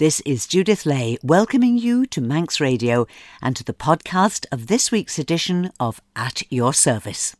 [0.00, 3.06] This is Judith Lay welcoming you to Manx Radio
[3.42, 7.36] and to the podcast of this week's edition of At Your Service.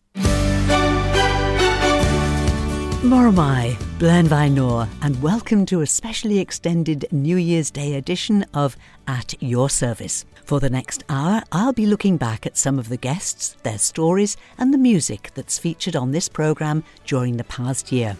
[3.02, 8.76] Mormai, Blenvai Nor, and welcome to a specially extended New Year's Day edition of
[9.08, 10.26] At Your Service.
[10.44, 14.36] For the next hour, I'll be looking back at some of the guests, their stories,
[14.58, 18.18] and the music that's featured on this programme during the past year.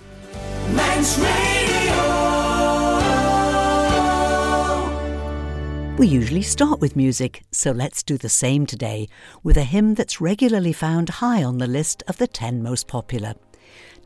[5.99, 9.09] We usually start with music, so let's do the same today
[9.43, 13.35] with a hymn that's regularly found high on the list of the 10 most popular.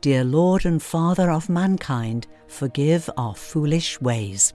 [0.01, 4.53] Dear Lord and Father of mankind, forgive our foolish ways.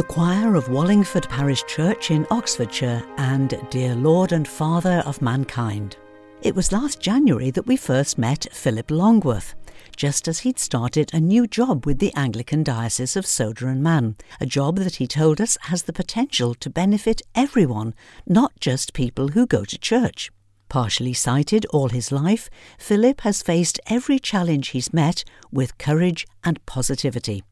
[0.00, 5.98] The choir of Wallingford Parish Church in Oxfordshire and Dear Lord and Father of Mankind.
[6.40, 9.54] It was last January that we first met Philip Longworth,
[9.94, 14.16] just as he'd started a new job with the Anglican Diocese of Sodor and Man,
[14.40, 17.92] a job that he told us has the potential to benefit everyone,
[18.26, 20.30] not just people who go to church.
[20.70, 26.64] Partially sighted all his life, Philip has faced every challenge he's met with courage and
[26.64, 27.42] positivity,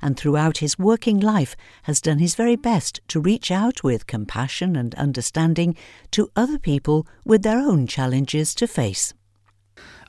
[0.00, 4.76] and throughout his working life has done his very best to reach out with compassion
[4.76, 5.76] and understanding
[6.12, 9.12] to other people with their own challenges to face.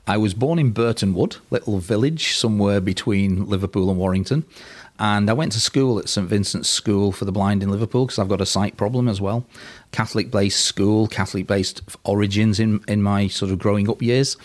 [0.06, 4.44] I was born in Burtonwood, little village somewhere between Liverpool and Warrington.
[4.98, 8.18] And I went to school at St Vincent's School for the Blind in Liverpool because
[8.18, 9.46] I've got a sight problem as well.
[9.92, 14.36] Catholic based school, Catholic based origins in, in my sort of growing up years.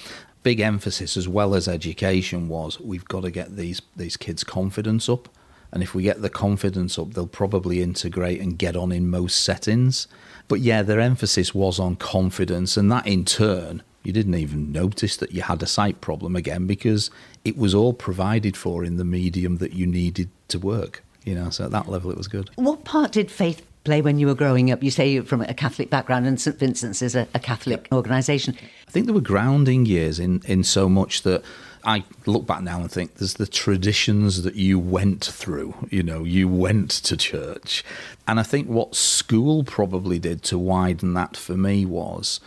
[0.43, 5.09] Big emphasis as well as education was we've got to get these, these kids' confidence
[5.09, 5.27] up.
[5.71, 9.43] And if we get the confidence up, they'll probably integrate and get on in most
[9.43, 10.07] settings.
[10.47, 15.17] But yeah, their emphasis was on confidence, and that in turn you didn't even notice
[15.17, 17.09] that you had a sight problem again because
[17.43, 21.03] it was all provided for in the medium that you needed to work.
[21.23, 22.49] You know, so at that level it was good.
[22.55, 24.83] What part did faith play when you were growing up?
[24.83, 28.55] You say you're from a Catholic background, and St Vincent's is a, a Catholic organisation.
[28.87, 31.43] I think there were grounding years in, in so much that
[31.83, 35.87] I look back now and think there's the traditions that you went through.
[35.89, 37.83] You know, you went to church.
[38.27, 42.39] And I think what school probably did to widen that for me was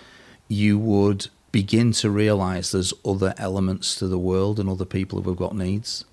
[0.49, 1.29] you would
[1.59, 6.05] begin to realize there's other elements to the world and other people who've got needs.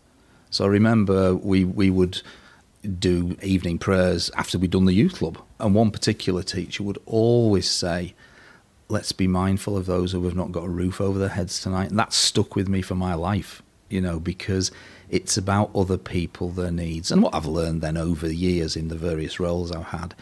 [0.49, 2.23] So I remember we, we would
[2.97, 5.37] do evening prayers after we'd done the youth club.
[5.59, 8.15] And one particular teacher would always say,
[8.87, 11.91] Let's be mindful of those who have not got a roof over their heads tonight.
[11.91, 14.71] And that stuck with me for my life, you know, because
[15.11, 17.11] it's about other people, their needs.
[17.11, 20.15] And what I've learned then over the years in the various roles I've had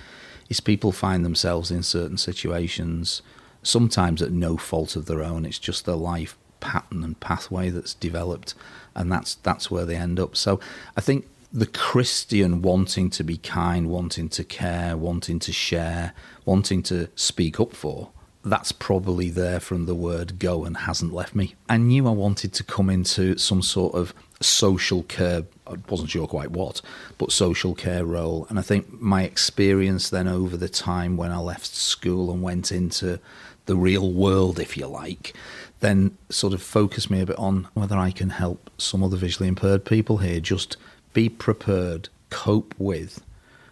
[0.49, 3.21] is people find themselves in certain situations
[3.63, 5.45] sometimes at no fault of their own.
[5.45, 8.53] It's just their life pattern and pathway that's developed,
[8.95, 10.35] and that's that's where they end up.
[10.35, 10.59] So
[10.95, 16.13] I think the Christian wanting to be kind, wanting to care, wanting to share,
[16.45, 18.09] wanting to speak up for.
[18.45, 21.55] That's probably there from the word go and hasn't left me.
[21.69, 26.27] I knew I wanted to come into some sort of social care, I wasn't sure
[26.27, 26.81] quite what,
[27.17, 28.45] but social care role.
[28.49, 32.71] And I think my experience then over the time when I left school and went
[32.71, 33.19] into
[33.65, 35.33] the real world, if you like,
[35.79, 39.47] then sort of focus me a bit on whether I can help some other visually
[39.47, 40.39] impaired people here.
[40.39, 40.77] Just
[41.13, 43.23] be prepared, cope with,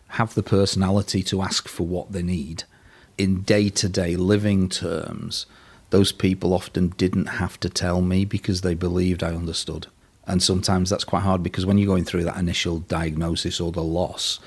[0.09, 2.63] have the personality to ask for what they need.
[3.17, 5.45] In day to day living terms,
[5.89, 9.87] those people often didn't have to tell me because they believed I understood.
[10.25, 13.83] And sometimes that's quite hard because when you're going through that initial diagnosis or the
[13.83, 14.39] loss,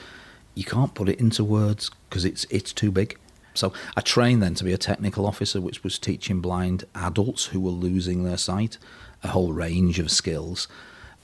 [0.55, 3.19] you can't put it into words because it's it's too big.
[3.55, 7.61] So I trained then to be a technical officer, which was teaching blind adults who
[7.61, 8.79] were losing their sight
[9.23, 10.69] a whole range of skills.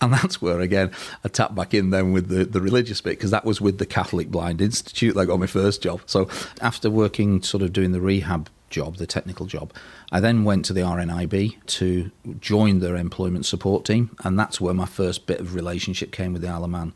[0.03, 0.93] And that's where, again,
[1.23, 3.85] I tap back in then with the, the religious bit, because that was with the
[3.85, 6.01] Catholic Blind Institute that got my first job.
[6.07, 6.27] So
[6.63, 9.75] after working, sort of doing the rehab job, the technical job,
[10.11, 12.11] I then went to the RNIB to
[12.41, 14.17] join their employment support team.
[14.25, 16.95] And that's where my first bit of relationship came with the Isle of Man,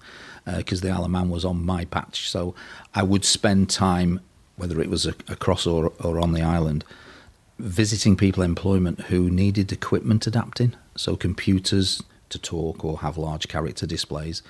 [0.57, 2.31] because uh, the Isle of Man was on my patch.
[2.31, 2.55] So
[2.95, 4.21] I would spend time
[4.57, 6.85] whether it was across or, or on the island,
[7.59, 13.87] visiting people employment who needed equipment adapting, so computers to talk or have large character
[13.87, 14.43] displays.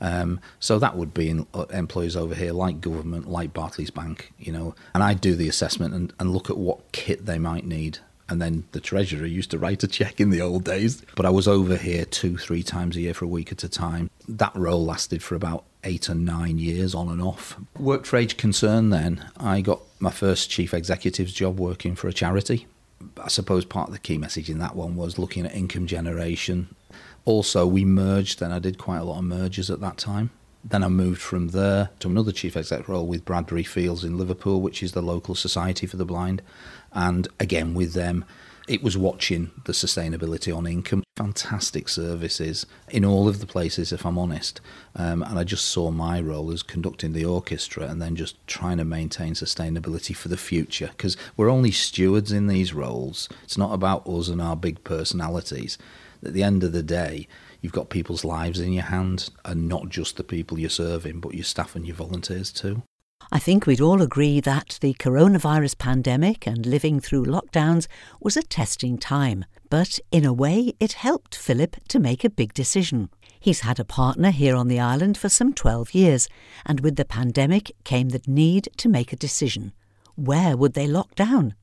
[0.00, 4.32] Um, so that would be in uh, employees over here, like government, like Barclays Bank,
[4.38, 4.74] you know.
[4.94, 7.98] And I'd do the assessment and, and look at what kit they might need.
[8.28, 11.02] And then the treasurer used to write a check in the old days.
[11.14, 13.68] But I was over here two, three times a year for a week at a
[13.68, 14.10] time.
[14.28, 17.56] That role lasted for about eight or nine years on and off.
[17.78, 19.24] Worked for Age Concern then.
[19.36, 22.66] I got my first chief executive's job working for a charity.
[23.22, 26.74] I suppose part of the key message in that one was looking at income generation.
[27.24, 30.30] Also, we merged, and I did quite a lot of mergers at that time.
[30.64, 34.60] Then I moved from there to another chief exec role with Bradbury Fields in Liverpool,
[34.60, 36.42] which is the local society for the blind.
[36.92, 38.24] And again, with them,
[38.72, 41.02] it was watching the sustainability on income.
[41.18, 44.62] Fantastic services in all of the places, if I'm honest.
[44.96, 48.78] Um, and I just saw my role as conducting the orchestra and then just trying
[48.78, 50.88] to maintain sustainability for the future.
[50.96, 53.28] Because we're only stewards in these roles.
[53.44, 55.76] It's not about us and our big personalities.
[56.24, 57.28] At the end of the day,
[57.60, 61.34] you've got people's lives in your hands and not just the people you're serving, but
[61.34, 62.82] your staff and your volunteers too.
[63.30, 67.86] I think we'd all agree that the coronavirus pandemic and living through lockdowns
[68.20, 72.52] was a testing time, but in a way it helped Philip to make a big
[72.52, 73.08] decision.
[73.38, 76.28] He's had a partner here on the island for some 12 years,
[76.66, 79.72] and with the pandemic came the need to make a decision.
[80.14, 81.54] Where would they lock down?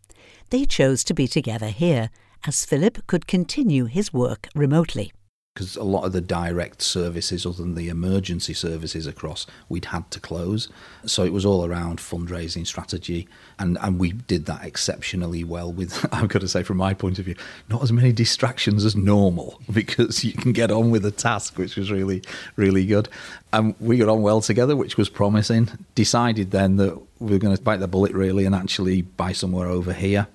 [0.50, 2.10] They chose to be together here,
[2.46, 5.12] as Philip could continue his work remotely
[5.60, 10.10] because a lot of the direct services, other than the emergency services across, we'd had
[10.10, 10.70] to close.
[11.06, 13.28] So it was all around fundraising strategy,
[13.60, 15.70] and, and we did that exceptionally well.
[15.70, 17.36] With I've got to say, from my point of view,
[17.68, 21.76] not as many distractions as normal because you can get on with the task, which
[21.76, 22.24] was really
[22.56, 23.10] really good.
[23.52, 25.68] And we got on well together, which was promising.
[25.94, 29.68] Decided then that we were going to bite the bullet really and actually buy somewhere
[29.68, 30.28] over here,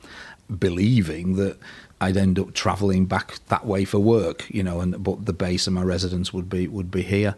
[0.59, 1.57] believing that
[2.01, 5.67] I'd end up travelling back that way for work, you know, and but the base
[5.67, 7.35] of my residence would be would be here.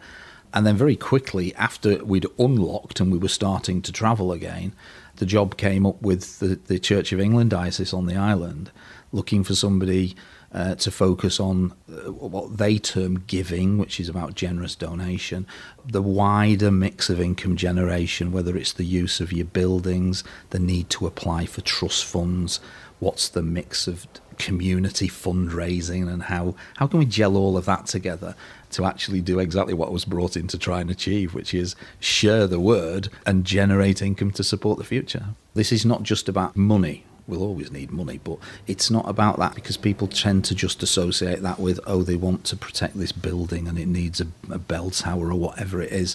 [0.55, 4.73] And then very quickly after we'd unlocked and we were starting to travel again,
[5.17, 8.71] the job came up with the, the Church of England diocese on the island,
[9.13, 10.17] looking for somebody
[10.53, 15.47] uh, to focus on uh, what they term giving, which is about generous donation,
[15.85, 20.89] the wider mix of income generation, whether it's the use of your buildings, the need
[20.89, 22.61] to apply for trust funds,
[22.99, 24.07] what's the mix of
[24.38, 28.35] community fundraising and how how can we gel all of that together
[28.71, 32.47] to actually do exactly what was brought in to try and achieve which is share
[32.47, 35.26] the word and generate income to support the future.
[35.55, 37.05] This is not just about money.
[37.26, 41.43] We'll always need money but it's not about that because people tend to just associate
[41.43, 44.90] that with oh they want to protect this building and it needs a, a bell
[44.90, 46.14] tower or whatever it is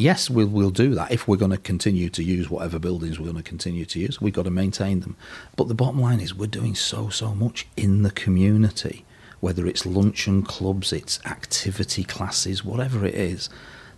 [0.00, 1.12] yes, we'll, we'll do that.
[1.12, 4.20] If we're going to continue to use whatever buildings we're going to continue to use,
[4.20, 5.16] we've got to maintain them.
[5.56, 9.04] But the bottom line is we're doing so, so much in the community,
[9.40, 13.50] whether it's luncheon clubs, it's activity classes, whatever it is.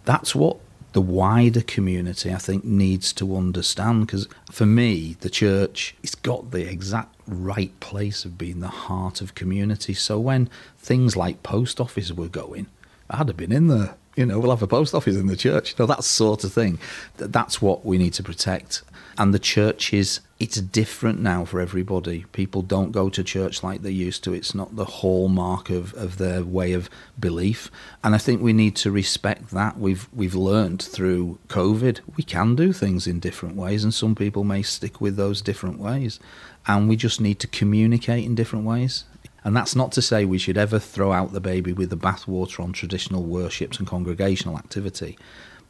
[0.05, 0.59] That's what
[0.93, 4.07] the wider community, I think, needs to understand.
[4.07, 9.21] Because for me, the church, it's got the exact right place of being the heart
[9.21, 9.95] of community.
[9.95, 12.67] So when things like post office were going,
[13.09, 15.71] I'd have been in there you know, we'll have a post office in the church.
[15.71, 16.79] You know, that sort of thing.
[17.17, 18.83] That's what we need to protect.
[19.19, 22.25] And the church is, it's different now for everybody.
[22.33, 24.33] People don't go to church like they used to.
[24.33, 26.89] It's not the hallmark of, of their way of
[27.21, 27.71] belief.
[28.03, 29.79] And I think we need to respect that.
[29.79, 34.45] We've, we've learned through COVID, we can do things in different ways, and some people
[34.45, 36.19] may stick with those different ways.
[36.67, 39.05] And we just need to communicate in different ways.
[39.45, 42.63] And that's not to say we should ever throw out the baby with the bathwater
[42.63, 45.19] on traditional worships and congregational activity,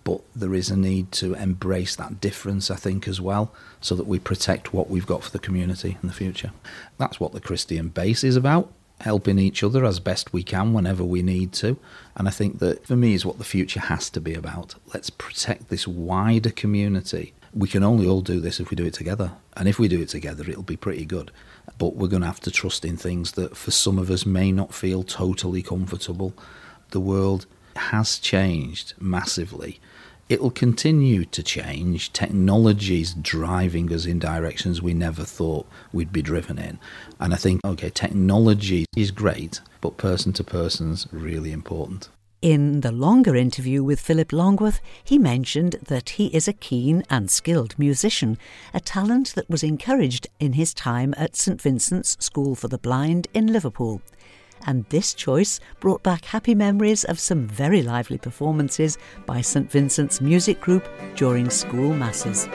[0.04, 4.06] but there is a need to embrace that difference, I think, as well, so that
[4.06, 6.52] we protect what we've got for the community in the future.
[6.98, 8.72] That's what the Christian base is about.
[9.02, 11.76] Helping each other as best we can whenever we need to.
[12.16, 14.74] And I think that for me is what the future has to be about.
[14.92, 17.34] Let's protect this wider community.
[17.54, 19.32] We can only all do this if we do it together.
[19.56, 21.30] And if we do it together, it'll be pretty good
[21.78, 24.52] but we're going to have to trust in things that for some of us may
[24.52, 26.34] not feel totally comfortable.
[26.90, 29.80] The world has changed massively.
[30.32, 32.10] It'll continue to change.
[32.14, 36.78] Technology's driving us in directions we never thought we'd be driven in.
[37.20, 42.08] And I think, okay, technology is great, but person to person's really important.
[42.40, 47.30] In the longer interview with Philip Longworth, he mentioned that he is a keen and
[47.30, 48.38] skilled musician,
[48.72, 53.28] a talent that was encouraged in his time at St Vincent's School for the Blind
[53.34, 54.00] in Liverpool.
[54.66, 60.20] And this choice brought back happy memories of some very lively performances by St Vincent's
[60.20, 62.48] music group during school masses.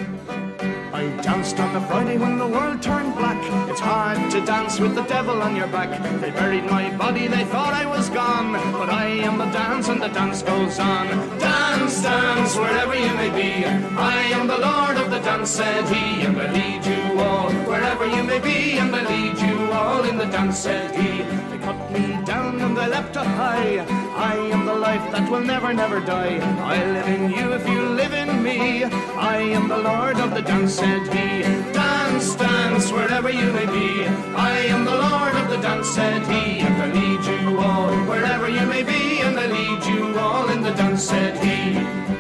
[0.93, 3.37] I danced on the Friday when the world turned black.
[3.69, 5.91] It's hard to dance with the devil on your back.
[6.21, 8.53] They buried my body, they thought I was gone.
[8.71, 11.07] But I am the dance and the dance goes on.
[11.37, 13.65] Dance, dance, wherever you may be.
[13.65, 17.51] I am the Lord of the dance, said he, and I lead you all.
[17.69, 21.36] Wherever you may be, and I lead you all in the dance, said he.
[21.67, 23.79] Cut me down and they leapt up high.
[24.15, 26.37] I am the life that will never, never die.
[26.63, 28.85] I live in you if you live in me.
[28.85, 31.41] I am the Lord of the dance, said he.
[31.73, 34.05] Dance, dance, wherever you may be.
[34.51, 36.61] I am the Lord of the dance, said he.
[36.61, 39.19] And I lead you all, wherever you may be.
[39.19, 42.16] And I lead you all in the dance, said he.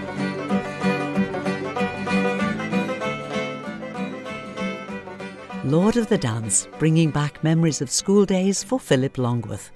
[5.67, 9.69] Lord of the Dance, bringing back memories of school days for Philip Longworth.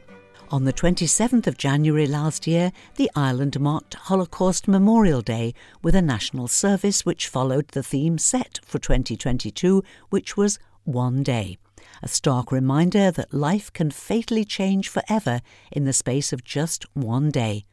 [0.50, 6.02] On the 27th of January last year, the island marked Holocaust Memorial Day with a
[6.02, 11.58] national service which followed the theme set for 2022, which was One Day.
[12.02, 15.42] A stark reminder that life can fatally change forever
[15.74, 17.66] in the space of just one day.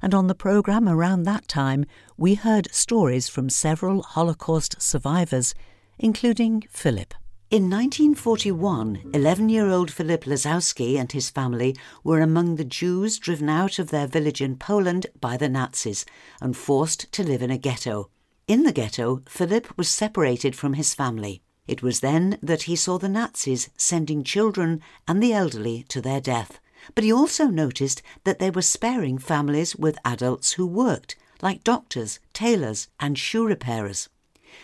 [0.00, 1.84] And on the programme around that time,
[2.16, 5.52] we heard stories from several Holocaust survivors,
[5.98, 7.12] including Philip.
[7.48, 13.48] In 1941, 11 year old Philip Lazowski and his family were among the Jews driven
[13.48, 16.04] out of their village in Poland by the Nazis
[16.40, 18.10] and forced to live in a ghetto.
[18.48, 21.40] In the ghetto, Philip was separated from his family.
[21.68, 26.20] It was then that he saw the Nazis sending children and the elderly to their
[26.20, 26.58] death,
[26.96, 32.18] But he also noticed that they were sparing families with adults who worked, like doctors,
[32.32, 34.08] tailors, and shoe repairers.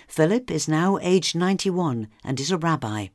[0.09, 3.09] Philip is now aged 91 and is a rabbi.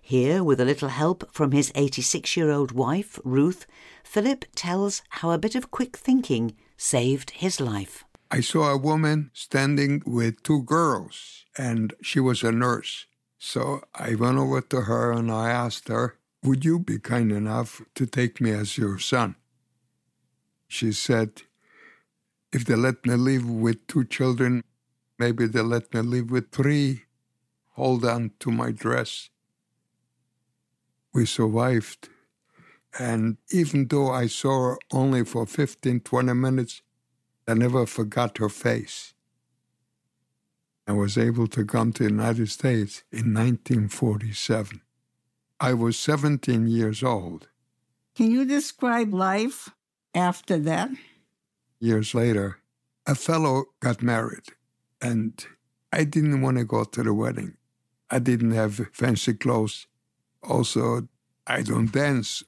[0.00, 3.66] Here, with a little help from his 86 year old wife, Ruth,
[4.02, 8.04] Philip tells how a bit of quick thinking saved his life.
[8.30, 13.06] I saw a woman standing with two girls, and she was a nurse.
[13.38, 17.82] So I went over to her and I asked her, Would you be kind enough
[17.94, 19.36] to take me as your son?
[20.66, 21.42] She said,
[22.52, 24.64] If they let me live with two children,
[25.22, 26.88] maybe they let me live with three.
[27.80, 29.30] Hold on to my dress
[31.12, 32.08] we survived.
[32.98, 36.82] And even though I saw her only for 15, 20 minutes,
[37.48, 39.14] I never forgot her face.
[40.86, 44.80] I was able to come to the United States in 1947.
[45.60, 47.48] I was 17 years old.
[48.14, 49.70] Can you describe life
[50.14, 50.90] after that?
[51.78, 52.58] Years later,
[53.06, 54.44] a fellow got married,
[55.02, 55.44] and
[55.92, 57.56] I didn't want to go to the wedding.
[58.08, 59.86] I didn't have fancy clothes.
[60.42, 61.08] Also,
[61.46, 62.44] I don't dance,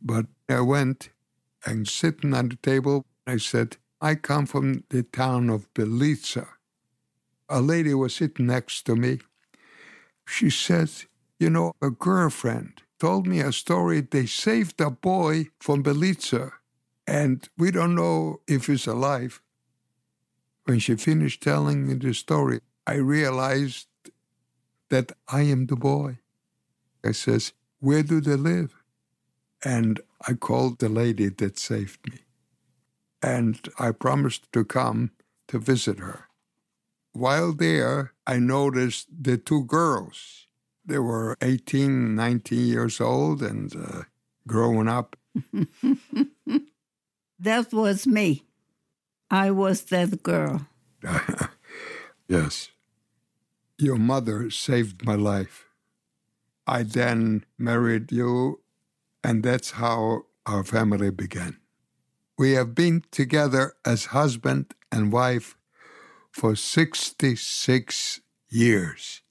[0.00, 1.10] but I went
[1.66, 6.46] and sitting at the table, I said, I come from the town of Belica.
[7.48, 9.18] A lady was sitting next to me.
[10.26, 10.90] She said,
[11.40, 14.00] You know, a girlfriend told me a story.
[14.00, 16.52] They saved a boy from Belica,
[17.06, 19.40] and we don't know if he's alive.
[20.68, 23.88] When she finished telling me the story, I realized
[24.90, 26.18] that I am the boy.
[27.02, 28.74] I says, Where do they live?
[29.64, 29.98] And
[30.28, 32.18] I called the lady that saved me.
[33.22, 35.12] And I promised to come
[35.46, 36.28] to visit her.
[37.12, 40.48] While there, I noticed the two girls.
[40.84, 44.02] They were 18, 19 years old and uh,
[44.46, 45.16] growing up.
[47.38, 48.47] that was me.
[49.30, 50.66] I was that girl.
[52.28, 52.70] yes.
[53.76, 55.66] Your mother saved my life.
[56.66, 58.60] I then married you,
[59.22, 61.58] and that's how our family began.
[62.38, 65.56] We have been together as husband and wife
[66.30, 69.22] for 66 years.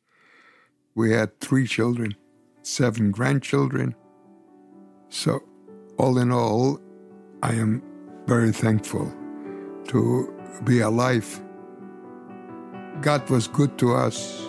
[0.96, 2.16] We had three children,
[2.62, 3.96] seven grandchildren.
[5.10, 5.44] So,
[5.98, 6.80] all in all,
[7.42, 7.82] I am
[8.26, 9.14] very thankful
[9.88, 11.42] to be alive.
[13.02, 14.48] God was good to us.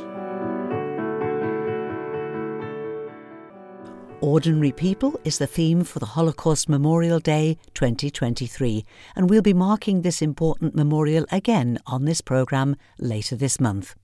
[4.20, 10.03] Ordinary People is the theme for the Holocaust Memorial Day 2023, and we'll be marking
[10.03, 13.94] this important memorial again on this programme later this month.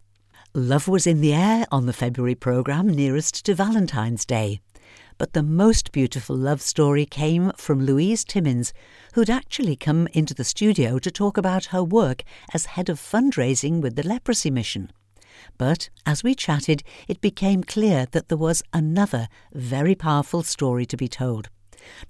[0.55, 4.61] Love was in the air on the February programme nearest to Valentine's Day.
[5.17, 8.73] But the most beautiful love story came from Louise Timmins,
[9.15, 13.81] who'd actually come into the studio to talk about her work as head of fundraising
[13.81, 14.91] with the Leprosy Mission.
[15.57, 20.97] But as we chatted, it became clear that there was another very powerful story to
[20.97, 21.49] be told.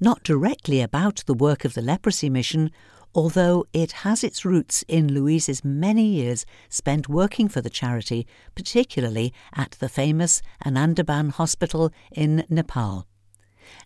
[0.00, 2.70] Not directly about the work of the leprosy mission,
[3.14, 9.32] although it has its roots in Louise's many years spent working for the charity, particularly
[9.54, 13.06] at the famous Anandaban Hospital in Nepal.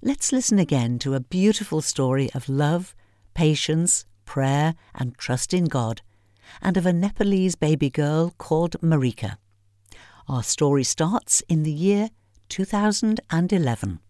[0.02, 2.94] Let's listen again to a beautiful story of love,
[3.34, 6.02] patience, prayer, and trust in God,
[6.62, 9.36] and of a Nepalese baby girl called Marika.
[10.28, 12.10] Our story starts in the year
[12.48, 14.00] 2011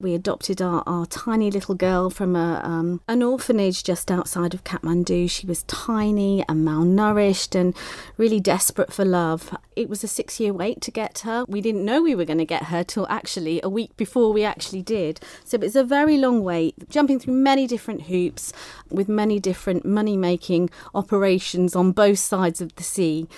[0.00, 4.64] we adopted our, our tiny little girl from a, um, an orphanage just outside of
[4.64, 5.30] Kathmandu.
[5.30, 7.74] She was tiny and malnourished and
[8.16, 9.56] really desperate for love.
[9.76, 11.44] It was a six year wait to get her.
[11.48, 14.44] We didn't know we were going to get her till actually a week before we
[14.44, 15.20] actually did.
[15.44, 18.52] So it was a very long wait, jumping through many different hoops
[18.90, 23.28] with many different money making operations on both sides of the sea.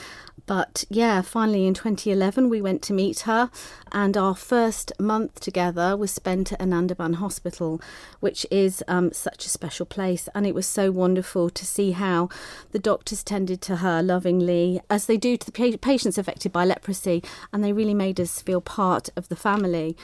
[0.45, 3.51] But yeah, finally in 2011, we went to meet her,
[3.91, 7.81] and our first month together was spent at Anandaban Hospital,
[8.21, 10.29] which is um, such a special place.
[10.35, 12.29] And it was so wonderful to see how
[12.73, 17.25] the doctors tended to her lovingly, as they do to the patients affected by leprosy,
[17.53, 19.97] and they really made us feel part of the family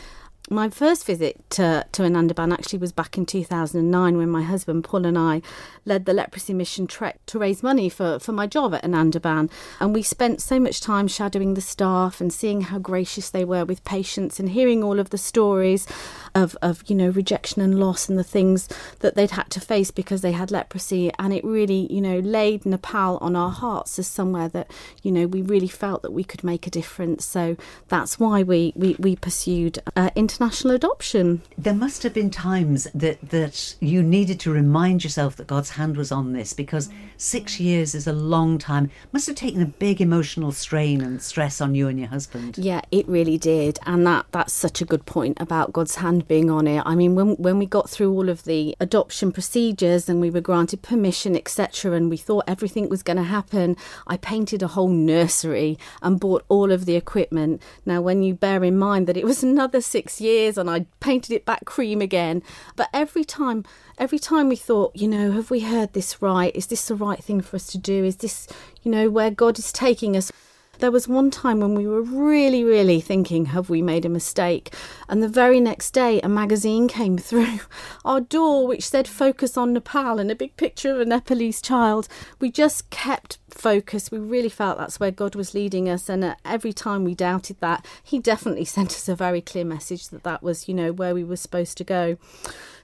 [0.52, 5.06] my first visit to, to Anandaban actually was back in 2009 when my husband Paul
[5.06, 5.42] and I
[5.84, 9.50] led the leprosy mission trek to raise money for, for my job at Anandaban.
[9.80, 13.64] And we spent so much time shadowing the staff and seeing how gracious they were
[13.64, 15.86] with patients and hearing all of the stories
[16.34, 18.68] of, of you know, rejection and loss and the things
[19.00, 21.10] that they'd had to face because they had leprosy.
[21.18, 24.70] And it really, you know, laid Nepal on our hearts as somewhere that,
[25.02, 27.24] you know, we really felt that we could make a difference.
[27.24, 27.56] So
[27.88, 31.40] that's why we, we, we pursued uh, international international adoption.
[31.56, 35.96] There must have been times that, that you needed to remind yourself that God's hand
[35.96, 38.90] was on this because six years is a long time.
[39.12, 42.58] Must have taken a big emotional strain and stress on you and your husband.
[42.58, 46.50] Yeah, it really did, and that that's such a good point about God's hand being
[46.50, 46.82] on it.
[46.84, 50.40] I mean, when when we got through all of the adoption procedures and we were
[50.40, 53.76] granted permission, etc., and we thought everything was going to happen,
[54.08, 57.62] I painted a whole nursery and bought all of the equipment.
[57.86, 61.32] Now, when you bear in mind that it was another six years and I painted
[61.32, 62.42] it back cream again,
[62.76, 63.64] but every time
[63.98, 66.54] every time we thought, you know, have we heard this right?
[66.56, 68.04] Is this the right thing for us to do?
[68.04, 68.48] Is this,
[68.82, 70.32] you know, where God is taking us?
[70.78, 74.74] There was one time when we were really, really thinking, have we made a mistake?
[75.08, 77.60] And the very next day, a magazine came through
[78.04, 82.08] our door which said focus on Nepal and a big picture of a Nepalese child.
[82.40, 84.10] We just kept focus.
[84.10, 86.08] We really felt that's where God was leading us.
[86.08, 90.08] And uh, every time we doubted that, He definitely sent us a very clear message
[90.08, 92.16] that that was, you know, where we were supposed to go.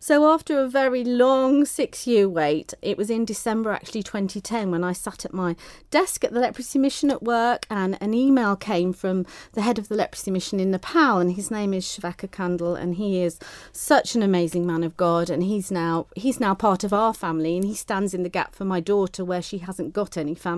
[0.01, 4.85] So after a very long six year wait, it was in December actually 2010 when
[4.85, 5.57] I sat at my
[5.91, 9.89] desk at the leprosy mission at work and an email came from the head of
[9.89, 13.41] the leprosy mission in Nepal and his name is Shovakhar Kandel and he is
[13.73, 17.57] such an amazing man of God and he's now he's now part of our family
[17.57, 20.58] and he stands in the gap for my daughter where she hasn't got any family.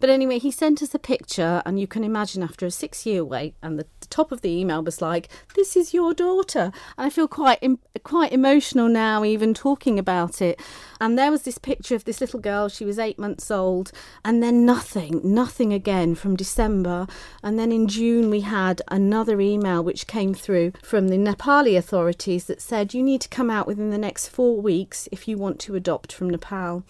[0.00, 3.24] But anyway, he sent us a picture and you can imagine after a six year
[3.24, 7.10] wait and the top of the email was like, This is your daughter and I
[7.10, 7.62] feel quite
[8.02, 10.60] quite emotional emotional now, even talking about it.
[11.00, 13.90] And there was this picture of this little girl, she was eight months old,
[14.24, 17.06] and then nothing, nothing again from December.
[17.42, 22.44] And then in June, we had another email which came through from the Nepali authorities
[22.46, 25.58] that said, You need to come out within the next four weeks if you want
[25.60, 26.82] to adopt from Nepal.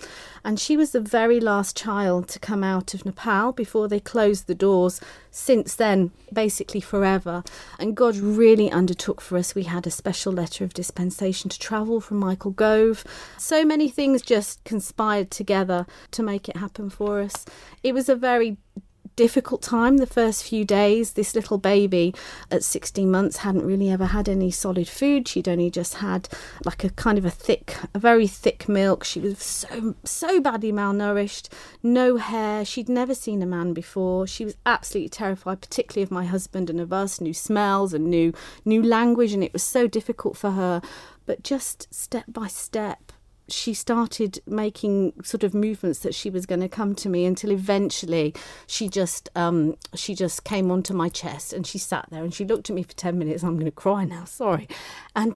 [0.42, 4.46] And she was the very last child to come out of Nepal before they closed
[4.46, 5.00] the doors.
[5.30, 7.09] Since then, basically forever.
[7.78, 9.54] And God really undertook for us.
[9.54, 13.04] We had a special letter of dispensation to travel from Michael Gove.
[13.38, 17.44] So many things just conspired together to make it happen for us.
[17.82, 18.58] It was a very
[19.20, 21.12] difficult time the first few days.
[21.12, 22.14] This little baby
[22.50, 25.28] at 16 months hadn't really ever had any solid food.
[25.28, 26.26] She'd only just had
[26.64, 29.04] like a kind of a thick, a very thick milk.
[29.04, 31.50] She was so, so badly malnourished,
[31.82, 32.64] no hair.
[32.64, 34.26] She'd never seen a man before.
[34.26, 38.32] She was absolutely terrified, particularly of my husband and of us, new smells and new,
[38.64, 39.34] new language.
[39.34, 40.80] And it was so difficult for her.
[41.26, 43.09] But just step by step,
[43.52, 47.50] she started making sort of movements that she was going to come to me until
[47.50, 48.34] eventually
[48.66, 52.44] she just um, she just came onto my chest and she sat there and she
[52.44, 53.42] looked at me for 10 minutes.
[53.42, 54.68] I'm going to cry now sorry.
[55.14, 55.34] And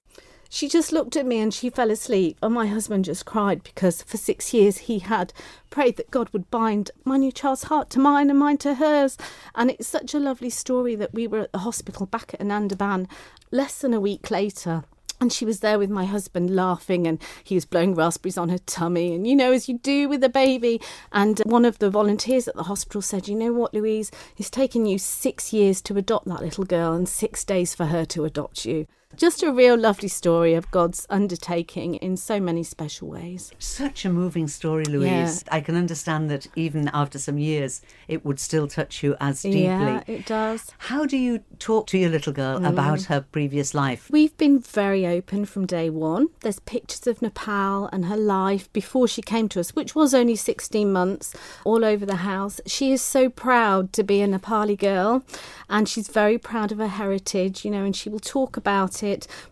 [0.48, 4.02] she just looked at me and she fell asleep and my husband just cried because
[4.02, 5.32] for 6 years he had
[5.70, 9.16] prayed that God would bind my new child's heart to mine and mine to hers.
[9.54, 13.08] And it's such a lovely story that we were at the hospital back at Anandaban
[13.50, 14.84] less than a week later
[15.24, 18.58] and she was there with my husband laughing, and he was blowing raspberries on her
[18.58, 20.82] tummy, and you know, as you do with a baby.
[21.12, 24.10] And one of the volunteers at the hospital said, You know what, Louise?
[24.36, 28.04] It's taken you six years to adopt that little girl and six days for her
[28.04, 28.86] to adopt you.
[29.16, 33.52] Just a real lovely story of God's undertaking in so many special ways.
[33.58, 35.44] Such a moving story, Louise.
[35.46, 35.54] Yeah.
[35.54, 39.64] I can understand that even after some years, it would still touch you as deeply.
[39.64, 40.72] Yeah, it does.
[40.78, 42.68] How do you talk to your little girl mm.
[42.68, 44.08] about her previous life?
[44.10, 46.28] We've been very open from day one.
[46.40, 50.36] There's pictures of Nepal and her life before she came to us, which was only
[50.36, 52.60] 16 months, all over the house.
[52.66, 55.22] She is so proud to be a Nepali girl
[55.68, 59.03] and she's very proud of her heritage, you know, and she will talk about it.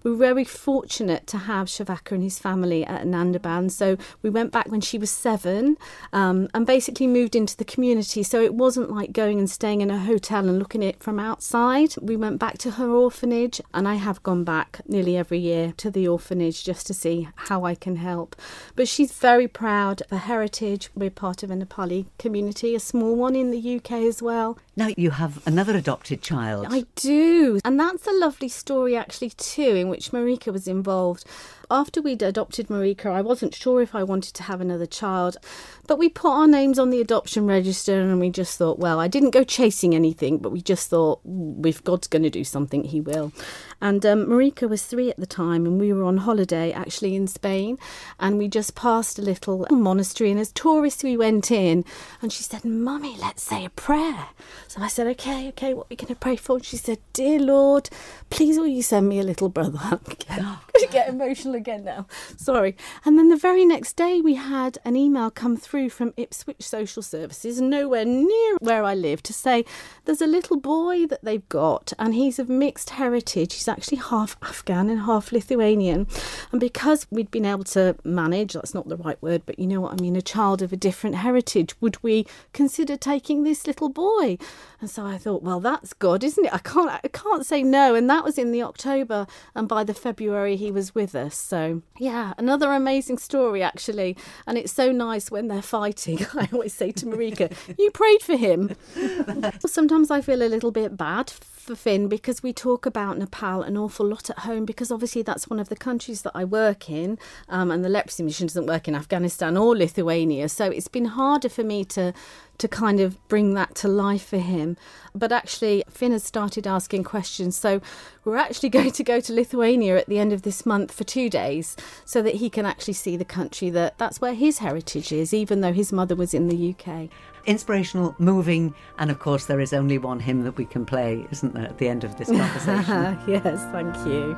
[0.03, 3.71] We're very fortunate to have Shovakhar and his family at Anandaban.
[3.71, 5.77] So we went back when she was seven
[6.13, 8.23] um, and basically moved into the community.
[8.23, 11.19] So it wasn't like going and staying in a hotel and looking at it from
[11.19, 11.95] outside.
[12.01, 15.91] We went back to her orphanage, and I have gone back nearly every year to
[15.91, 18.37] the orphanage just to see how I can help.
[18.77, 20.91] But she's very proud of her heritage.
[20.95, 24.59] We're part of a Nepali community, a small one in the UK as well.
[24.77, 26.67] Now you have another adopted child.
[26.71, 27.61] I do.
[27.65, 31.25] And that's a lovely story, actually, too, in which Marika was involved
[31.73, 35.39] after we'd adopted Marika, I wasn't sure if I wanted to have another child,
[35.87, 39.09] but we put our names on the adoption register and we just thought, well, I
[39.09, 41.21] didn't go chasing anything, but we just thought,
[41.65, 43.33] if God's going to do something, He will.
[43.81, 47.27] And um, Marika was three at the time, and we were on holiday actually in
[47.27, 47.79] Spain,
[48.21, 51.85] and we just passed a little monastery, and as tourists we went in,
[52.23, 54.29] and she said, "Mummy, let's say a prayer."
[54.69, 56.99] So I said, "Okay, okay, what are we going to pray for?" And she said,
[57.13, 57.91] "Dear Lord,
[58.31, 62.07] please will you send me a little brother?" get, get emotional again now.
[62.37, 62.77] Sorry.
[63.05, 67.03] And then the very next day, we had an email come through from Ipswich Social
[67.03, 69.65] Services, nowhere near where I live, to say
[70.05, 73.55] there's a little boy that they've got, and he's of mixed heritage.
[73.55, 76.09] He's actually half Afghan and half Lithuanian.
[76.51, 79.81] And because we'd been able to manage, that's not the right word, but you know
[79.81, 83.89] what I mean, a child of a different heritage, would we consider taking this little
[83.89, 84.37] boy?
[84.81, 86.53] And so I thought, well, that's good, isn't it?
[86.53, 87.95] I can't, I can't say no.
[87.95, 91.42] And that was in the October, and by the February he was with us.
[91.43, 94.17] So yeah, another amazing story actually.
[94.47, 96.25] And it's so nice when they're fighting.
[96.35, 98.75] I always say to Marika, you prayed for him.
[99.67, 103.77] Sometimes I feel a little bit bad for Finn because we talk about Nepal an
[103.77, 107.19] awful lot at home because obviously that's one of the countries that I work in,
[107.49, 110.49] um, and the leprosy mission doesn't work in Afghanistan or Lithuania.
[110.49, 112.13] So it's been harder for me to
[112.59, 114.77] to kind of bring that to life for him.
[115.15, 117.57] But actually, Finn has started asking questions.
[117.57, 117.81] So
[118.25, 121.29] we're actually going to go to Lithuania at the end of this month for two
[121.29, 125.35] days so that he can actually see the country that that's where his heritage is,
[125.35, 127.09] even though his mother was in the UK.
[127.45, 131.55] Inspirational, moving, and of course, there is only one hymn that we can play, isn't
[131.55, 133.19] there, at the end of this conversation?
[133.27, 134.37] yes, thank you.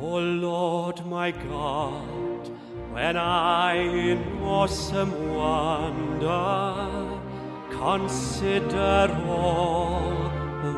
[0.00, 2.48] O Lord my God,
[2.90, 7.20] when I in awesome wonder
[7.70, 10.00] consider all
[10.62, 10.72] the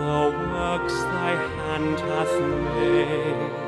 [0.53, 2.41] works thy hand hath
[2.75, 3.65] made,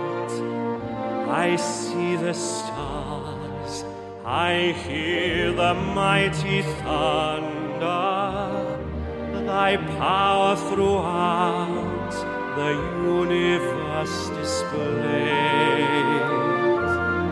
[1.28, 3.84] I see the stars,
[4.24, 12.12] I hear the mighty thunder, thy power throughout
[12.56, 12.70] the
[13.04, 15.76] universe displayed.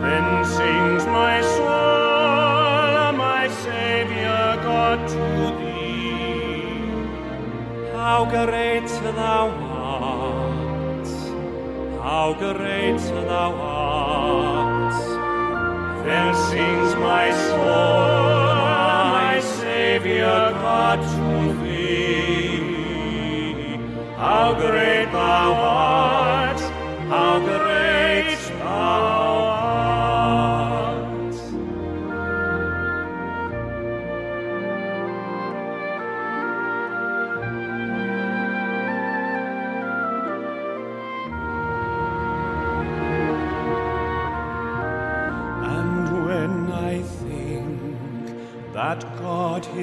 [0.01, 5.27] Then sings my soul, my Saviour God to
[5.59, 5.75] thee.
[7.93, 8.87] How great
[9.19, 11.07] thou art!
[12.03, 15.03] How great thou art!
[16.05, 18.34] Then sings my soul,
[20.05, 21.29] Saviour God to
[21.63, 22.59] thee.
[24.15, 26.44] How great thou art!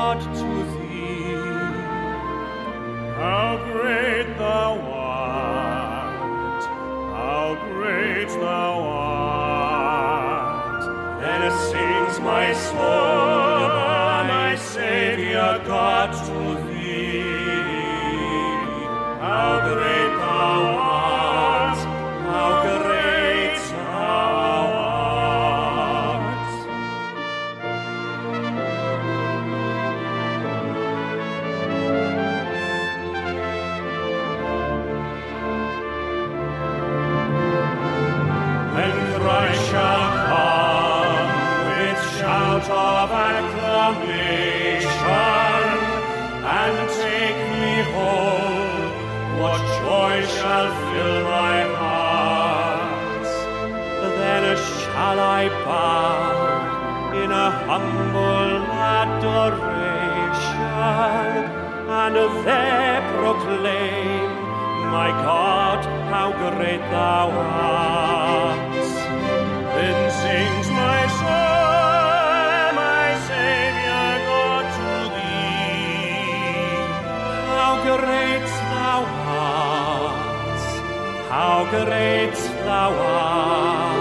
[0.00, 0.29] God
[50.40, 53.28] shall fill my heart?
[54.20, 58.52] Then shall I bow in a humble
[58.96, 59.50] adoration
[62.00, 62.14] and
[62.46, 64.30] there proclaim,
[64.96, 65.80] My God,
[66.12, 68.88] how great thou art.
[69.76, 70.59] Then sings
[81.70, 82.34] great
[82.66, 83.94] art!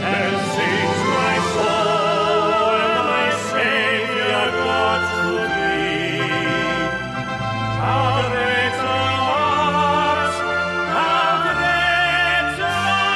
[0.00, 2.80] Then sings my soul,
[3.12, 6.32] my Saviour God to thee.
[7.82, 10.36] How great thou art!
[10.96, 13.06] How great art!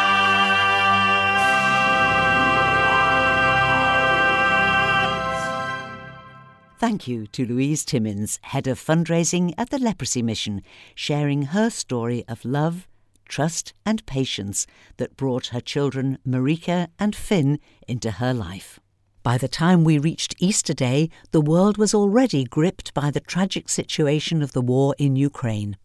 [6.78, 10.62] Thank you to Louise Timmins, Head of Fundraising at the Leprosy Mission,
[10.94, 12.86] sharing her story of love,
[13.30, 14.66] trust, and patience
[14.98, 18.78] that brought her children Marika and Finn into her life.
[19.22, 23.68] By the time we reached Easter Day, the world was already gripped by the tragic
[23.68, 25.76] situation of the war in Ukraine.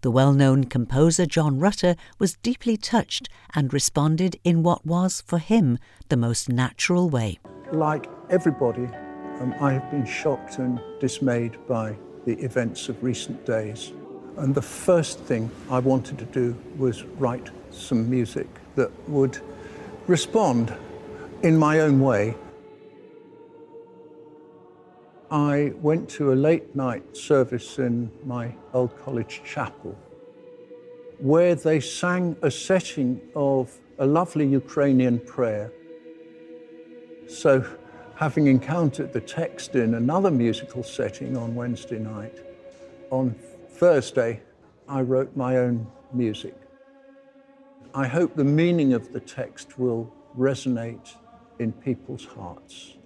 [0.00, 5.38] The well known composer John Rutter was deeply touched and responded in what was, for
[5.38, 7.38] him, the most natural way.
[7.72, 8.86] Like everybody,
[9.40, 13.92] um, I have been shocked and dismayed by the events of recent days.
[14.38, 18.46] And the first thing I wanted to do was write some music
[18.76, 19.38] that would
[20.06, 20.72] respond
[21.42, 22.36] in my own way.
[25.28, 29.98] I went to a late night service in my old college chapel
[31.18, 35.72] where they sang a setting of a lovely Ukrainian prayer.
[37.26, 37.66] So
[38.14, 42.38] having encountered the text in another musical setting on Wednesday night,
[43.10, 43.34] on
[43.78, 44.42] Thursday,
[44.88, 46.56] I wrote my own music.
[47.94, 51.14] I hope the meaning of the text will resonate
[51.60, 52.96] in people's hearts.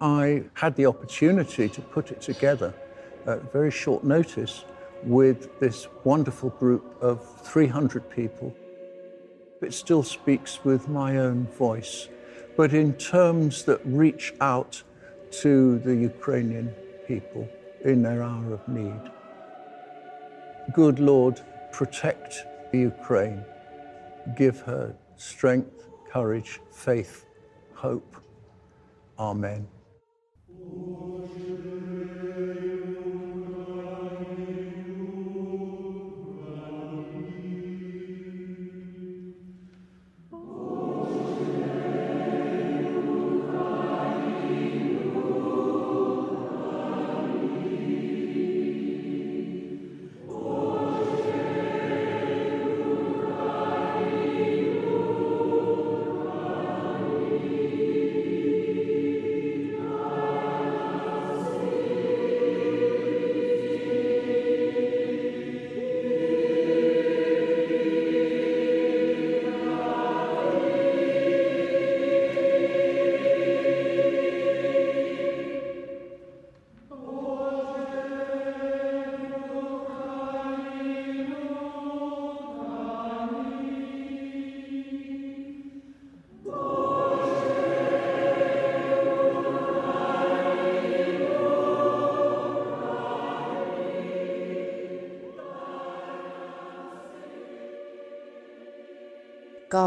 [0.00, 2.72] I had the opportunity to put it together
[3.26, 4.64] at very short notice
[5.02, 8.54] with this wonderful group of 300 people.
[9.60, 12.08] It still speaks with my own voice
[12.56, 14.82] but in terms that reach out
[15.30, 16.72] to the Ukrainian
[17.08, 17.48] people
[17.84, 19.00] in their hour of need.
[20.70, 21.40] Good Lord,
[21.72, 23.44] protect Ukraine.
[24.36, 27.26] Give her strength, courage, faith,
[27.74, 28.16] hope.
[29.18, 29.66] Amen.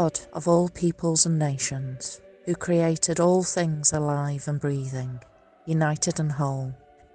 [0.06, 5.18] God of all peoples and nations, who created all things alive and breathing,
[5.64, 6.72] united and whole,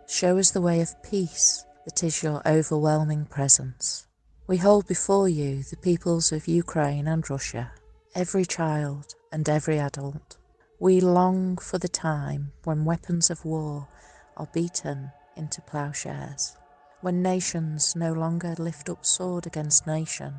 [0.10, 4.08] show us the way of peace that is your overwhelming presence.
[4.47, 7.71] We hold before you the peoples of Ukraine and Russia,
[8.13, 10.36] every child and every adult.
[10.82, 13.88] We long for the time when weapons of war
[14.36, 16.58] are beaten into plowshares,
[16.99, 20.34] when nations no longer lift up sword against nation,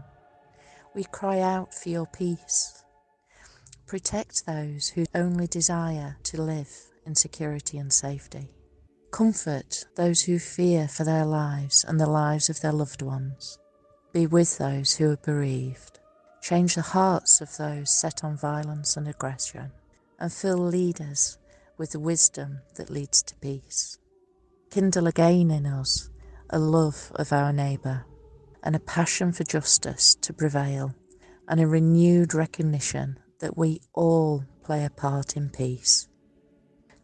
[0.94, 2.84] we cry out for your peace.
[3.86, 6.70] Protect those who only desire to live
[7.06, 8.50] in security and safety.
[9.10, 13.58] Comfort those who fear for their lives and the lives of their loved ones.
[14.12, 16.00] Be with those who are bereaved.
[16.40, 19.70] Change the hearts of those set on violence and aggression,
[20.18, 21.38] and fill leaders
[21.78, 23.98] with the wisdom that leads to peace.
[24.70, 26.10] Kindle again in us
[26.50, 28.04] a love of our neighbour
[28.62, 30.94] and a passion for justice to prevail,
[31.48, 36.08] and a renewed recognition that we all play a part in peace.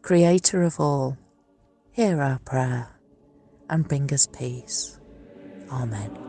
[0.01, 1.17] Creator of all,
[1.91, 2.99] hear our prayer
[3.69, 4.99] and bring us peace.
[5.69, 6.28] Amen.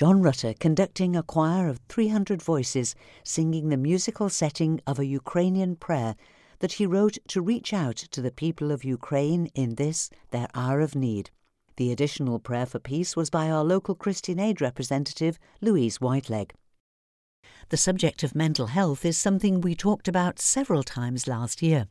[0.00, 5.76] John Rutter conducting a choir of 300 voices singing the musical setting of a Ukrainian
[5.76, 6.16] prayer
[6.60, 10.80] that he wrote to reach out to the people of Ukraine in this, their hour
[10.80, 11.28] of need.
[11.76, 16.52] The additional prayer for peace was by our local Christian Aid representative, Louise Whiteleg.
[17.68, 21.88] The subject of mental health is something we talked about several times last year.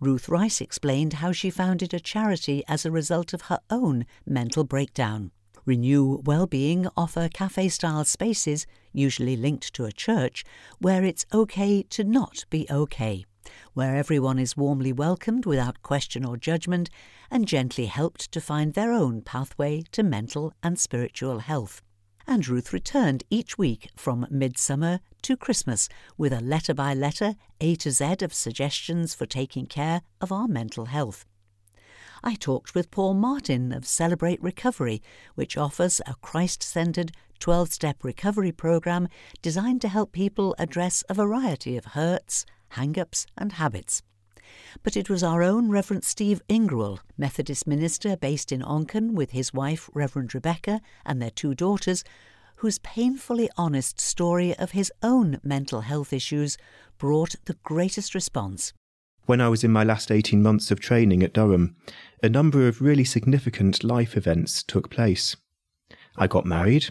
[0.00, 4.64] Ruth Rice explained how she founded a charity as a result of her own mental
[4.64, 5.30] breakdown.
[5.66, 10.44] Renew Wellbeing offer cafe style spaces, usually linked to a church,
[10.78, 13.26] where it's okay to not be okay,
[13.74, 16.88] where everyone is warmly welcomed without question or judgment
[17.30, 21.82] and gently helped to find their own pathway to mental and spiritual health
[22.26, 25.88] and Ruth returned each week from midsummer to Christmas
[26.18, 30.48] with a letter by letter A to Z of suggestions for taking care of our
[30.48, 31.24] mental health.
[32.22, 35.02] I talked with Paul Martin of Celebrate Recovery,
[35.34, 39.08] which offers a Christ centered 12 step recovery program
[39.42, 44.02] designed to help people address a variety of hurts, hang ups, and habits
[44.82, 49.52] but it was our own Reverend Steve Ingrawell, Methodist minister based in Onchan with his
[49.52, 52.04] wife, Reverend Rebecca, and their two daughters,
[52.56, 56.56] whose painfully honest story of his own mental health issues
[56.98, 58.72] brought the greatest response.
[59.26, 61.74] When I was in my last 18 months of training at Durham,
[62.22, 65.34] a number of really significant life events took place.
[66.16, 66.90] I got married.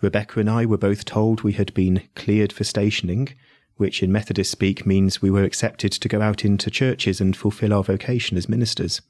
[0.00, 3.30] Rebecca and I were both told we had been cleared for stationing,
[3.74, 7.74] which in Methodist speak means we were accepted to go out into churches and fulfill
[7.74, 9.02] our vocation as ministers.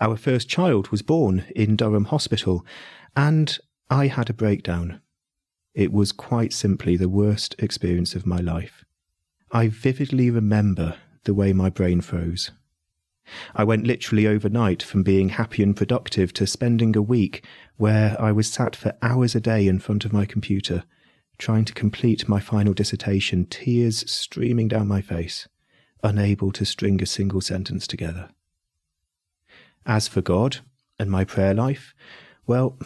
[0.00, 2.64] Our first child was born in Durham Hospital,
[3.16, 3.58] and
[3.90, 5.00] I had a breakdown.
[5.74, 8.84] It was quite simply the worst experience of my life.
[9.50, 12.50] I vividly remember the way my brain froze.
[13.54, 17.44] I went literally overnight from being happy and productive to spending a week
[17.76, 20.84] where I was sat for hours a day in front of my computer
[21.40, 25.48] trying to complete my final dissertation, tears streaming down my face,
[26.04, 28.28] unable to string a single sentence together.
[29.86, 30.58] As for God
[30.98, 31.94] and my prayer life,
[32.46, 32.78] well,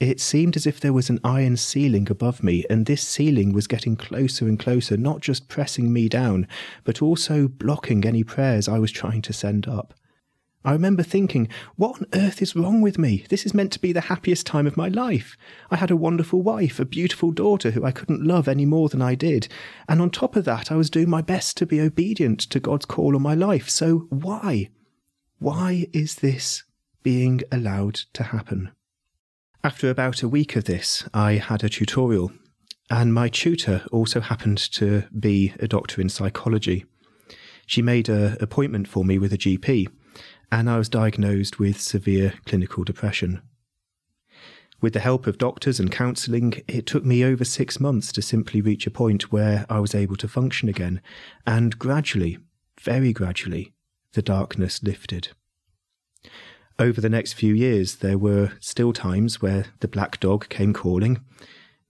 [0.00, 3.66] it seemed as if there was an iron ceiling above me, and this ceiling was
[3.66, 6.46] getting closer and closer, not just pressing me down,
[6.84, 9.94] but also blocking any prayers I was trying to send up.
[10.66, 13.24] I remember thinking, what on earth is wrong with me?
[13.28, 15.36] This is meant to be the happiest time of my life.
[15.70, 19.00] I had a wonderful wife, a beautiful daughter who I couldn't love any more than
[19.00, 19.46] I did.
[19.88, 22.84] And on top of that, I was doing my best to be obedient to God's
[22.84, 23.70] call on my life.
[23.70, 24.70] So why?
[25.38, 26.64] Why is this
[27.04, 28.72] being allowed to happen?
[29.66, 32.30] After about a week of this, I had a tutorial,
[32.88, 36.84] and my tutor also happened to be a doctor in psychology.
[37.66, 39.88] She made an appointment for me with a GP
[40.52, 43.42] and I was diagnosed with severe clinical depression.
[44.80, 48.60] With the help of doctors and counselling, it took me over six months to simply
[48.60, 51.02] reach a point where I was able to function again,
[51.44, 52.38] and gradually,
[52.80, 53.72] very gradually,
[54.12, 55.30] the darkness lifted.
[56.78, 61.20] Over the next few years, there were still times where the black dog came calling,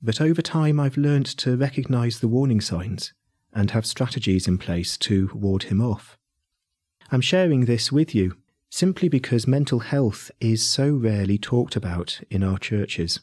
[0.00, 3.12] but over time I've learnt to recognise the warning signs
[3.52, 6.16] and have strategies in place to ward him off.
[7.10, 8.36] I'm sharing this with you
[8.70, 13.20] simply because mental health is so rarely talked about in our churches.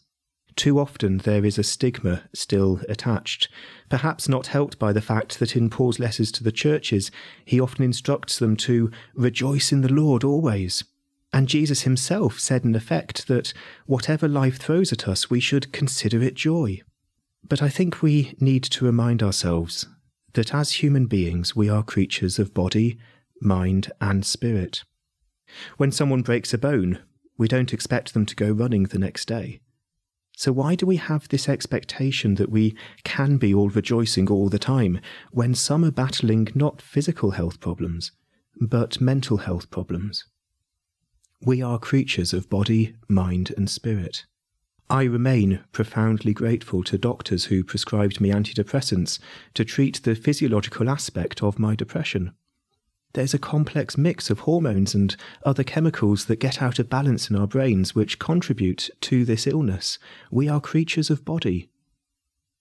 [0.55, 3.47] Too often there is a stigma still attached,
[3.89, 7.09] perhaps not helped by the fact that in Paul's letters to the churches,
[7.45, 10.83] he often instructs them to rejoice in the Lord always.
[11.33, 13.53] And Jesus himself said in effect that
[13.87, 16.81] whatever life throws at us, we should consider it joy.
[17.43, 19.87] But I think we need to remind ourselves
[20.33, 22.99] that as human beings, we are creatures of body,
[23.41, 24.83] mind, and spirit.
[25.77, 26.99] When someone breaks a bone,
[27.37, 29.59] we don't expect them to go running the next day.
[30.35, 34.59] So, why do we have this expectation that we can be all rejoicing all the
[34.59, 34.99] time
[35.31, 38.11] when some are battling not physical health problems,
[38.59, 40.25] but mental health problems?
[41.45, 44.25] We are creatures of body, mind, and spirit.
[44.89, 49.19] I remain profoundly grateful to doctors who prescribed me antidepressants
[49.55, 52.33] to treat the physiological aspect of my depression
[53.13, 55.15] there's a complex mix of hormones and
[55.45, 59.99] other chemicals that get out of balance in our brains which contribute to this illness.
[60.31, 61.69] We are creatures of body.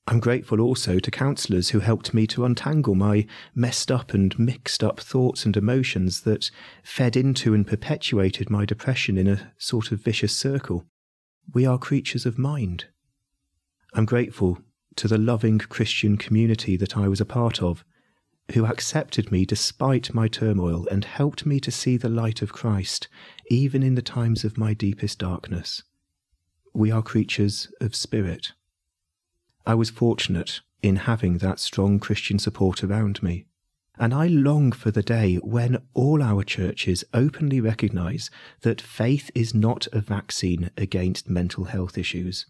[0.08, 4.82] I'm grateful also to counsellors who helped me to untangle my messed up and mixed
[4.82, 6.50] up thoughts and emotions that
[6.82, 10.86] fed into and perpetuated my depression in a sort of vicious circle.
[11.54, 12.86] We are creatures of mind.
[13.94, 14.58] I'm grateful
[14.96, 17.84] to the loving Christian community that I was a part of
[18.52, 23.08] who accepted me despite my turmoil and helped me to see the light of Christ,
[23.48, 25.84] even in the times of my deepest darkness.
[26.74, 28.52] We are creatures of spirit.
[29.66, 33.46] I was fortunate in having that strong Christian support around me.
[33.98, 38.30] And I long for the day when all our churches openly recognise
[38.62, 42.46] that faith is not a vaccine against mental health issues.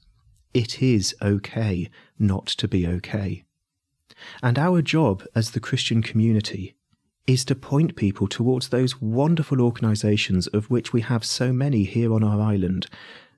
[0.54, 3.44] It is okay not to be okay.
[4.42, 6.76] And our job as the Christian community
[7.26, 12.12] is to point people towards those wonderful organisations of which we have so many here
[12.12, 12.86] on our island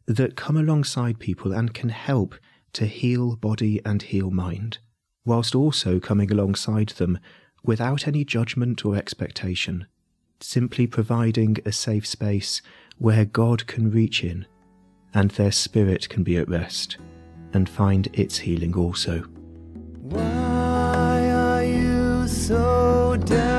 [0.07, 2.35] that come alongside people and can help
[2.75, 4.79] to heal body and heal mind,
[5.25, 7.19] whilst also coming alongside them
[7.63, 9.87] without any judgment or expectation,
[10.41, 12.61] simply providing a safe space
[12.99, 14.47] where God can reach in
[15.15, 16.99] and their spirit can be at rest
[17.53, 19.21] and find its healing also.
[20.01, 23.54] Why are you so downcast?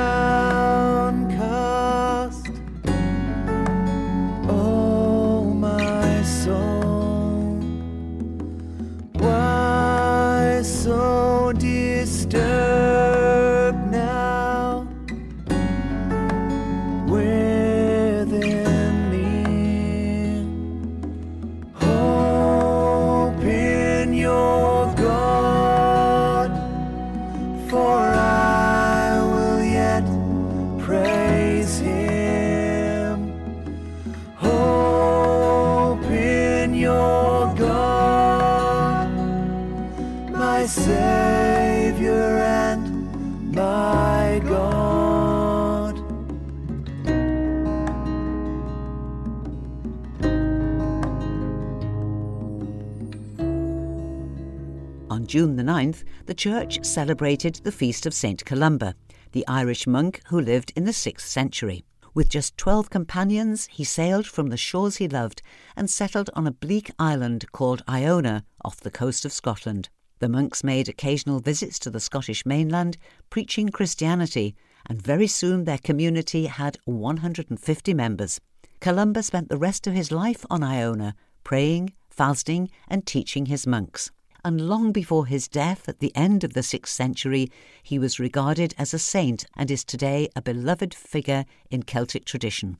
[56.25, 58.43] The church celebrated the feast of St.
[58.45, 58.95] Columba,
[59.31, 61.83] the Irish monk who lived in the 6th century.
[62.15, 65.41] With just 12 companions, he sailed from the shores he loved
[65.75, 69.89] and settled on a bleak island called Iona off the coast of Scotland.
[70.19, 72.97] The monks made occasional visits to the Scottish mainland,
[73.29, 74.55] preaching Christianity,
[74.87, 78.39] and very soon their community had 150 members.
[78.79, 84.09] Columba spent the rest of his life on Iona, praying, fasting, and teaching his monks.
[84.45, 88.75] And long before his death at the end of the 6th century, he was regarded
[88.77, 92.77] as a saint and is today a beloved figure in Celtic tradition.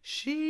[0.00, 0.47] She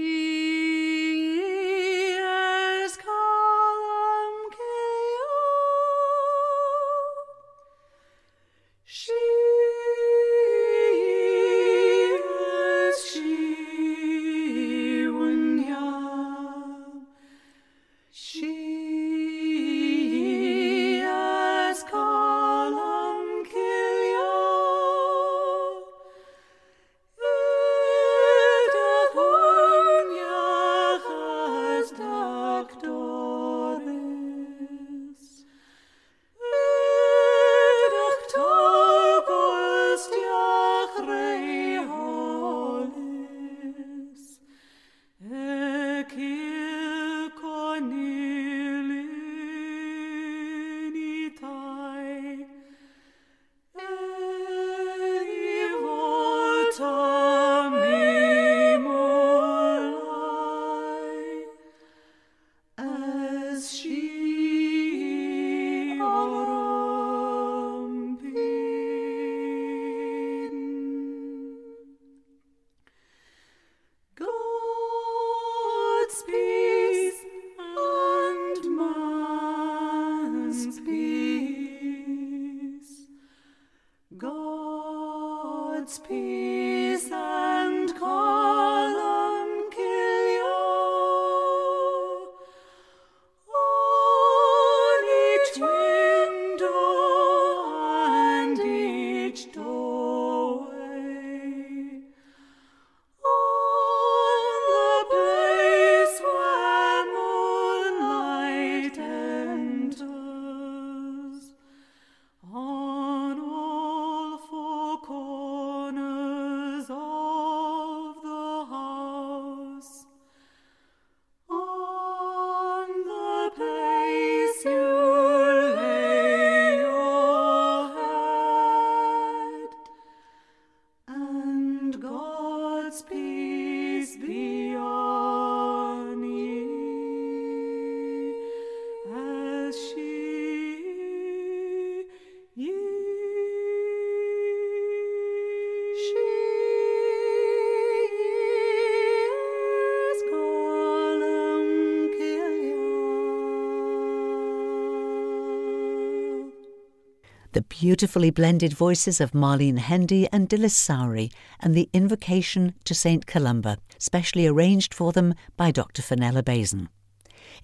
[157.53, 161.31] The beautifully blended voices of Marlene Hendy and Dilys Sowry
[161.61, 163.27] and the invocation to St.
[163.27, 166.03] Columba, specially arranged for them by Dr.
[166.03, 166.91] Fenella Bazin.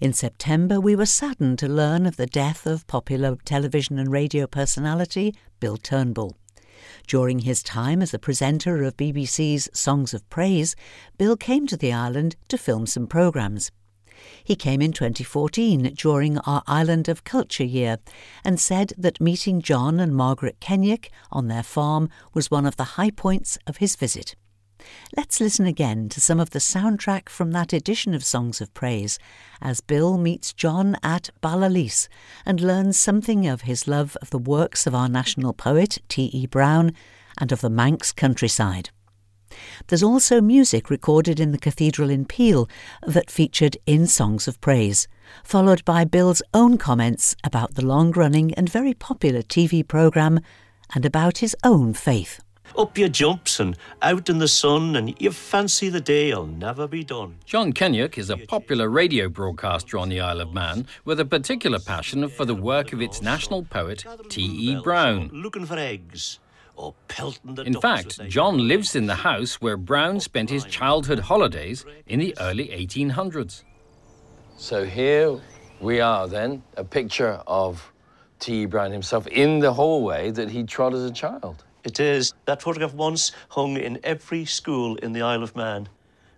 [0.01, 4.47] In September, we were saddened to learn of the death of popular television and radio
[4.47, 6.35] personality Bill Turnbull.
[7.05, 10.75] During his time as a presenter of BBC's Songs of Praise,
[11.19, 13.71] Bill came to the island to film some programmes.
[14.43, 17.97] He came in 2014 during our Island of Culture year
[18.43, 22.95] and said that meeting John and Margaret Kennaugh on their farm was one of the
[22.95, 24.35] high points of his visit.
[25.15, 29.17] Let's listen again to some of the soundtrack from that edition of Songs of Praise
[29.61, 32.07] as Bill meets John at Balalice
[32.45, 36.47] and learns something of his love of the works of our national poet, T.E.
[36.47, 36.93] Brown,
[37.37, 38.89] and of the Manx countryside.
[39.87, 42.67] There's also music recorded in the cathedral in Peel
[43.05, 45.07] that featured in Songs of Praise,
[45.43, 50.39] followed by Bill's own comments about the long running and very popular TV programme
[50.93, 52.41] and about his own faith.
[52.77, 57.03] Up you jumps and out in the sun, and you fancy the day'll never be
[57.03, 57.37] done.
[57.45, 61.79] John Kennaugh is a popular radio broadcaster on the Isle of Man with a particular
[61.79, 64.81] passion for the work of its national poet, T.E.
[64.81, 65.29] Brown.
[65.31, 66.39] Looking for eggs.
[66.75, 71.19] Or pelting the In fact, John lives in the house where Brown spent his childhood
[71.19, 73.63] holidays in the early 1800s.
[74.57, 75.39] So here
[75.79, 77.91] we are then, a picture of
[78.39, 78.65] T.E.
[78.65, 81.63] Brown himself in the hallway that he trod as a child.
[81.83, 82.33] It is.
[82.45, 85.87] That photograph once hung in every school in the Isle of Man.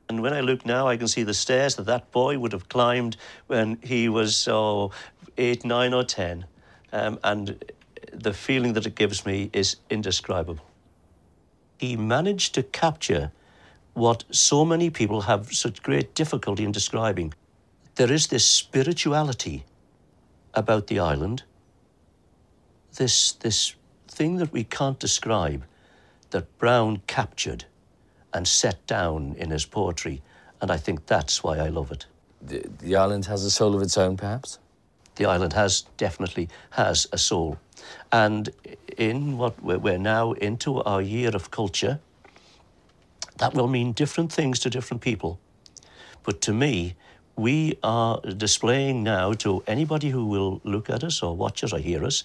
[0.10, 2.70] And when I look now, I can see the stairs that that boy would have
[2.70, 3.18] climbed
[3.48, 4.92] when he was oh,
[5.38, 6.46] eight, nine, or ten.
[6.94, 7.64] Um, and
[8.14, 10.66] the feeling that it gives me is indescribable.
[11.78, 13.32] He managed to capture
[13.94, 17.34] what so many people have such great difficulty in describing.
[17.96, 19.66] There is this spirituality
[20.54, 21.44] about the island,
[22.96, 23.76] this, this
[24.08, 25.64] thing that we can't describe
[26.32, 27.66] that Brown captured
[28.34, 30.22] and set down in his poetry.
[30.62, 32.06] And I think that's why I love it.
[32.42, 34.60] The, the island has a soul of its own, perhaps?
[35.16, 37.58] The island has definitely has a soul.
[38.12, 38.50] And
[38.98, 42.00] in what we're, now into our year of culture,
[43.38, 45.40] that will mean different things to different people.
[46.24, 46.96] But to me,
[47.36, 51.80] we are displaying now to anybody who will look at us or watch us or
[51.80, 52.24] hear us,